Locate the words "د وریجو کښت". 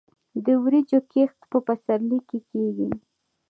0.45-1.39